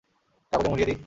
কাগজে 0.51 0.69
মুড়িয়ে 0.69 0.87
দিই? 0.89 0.97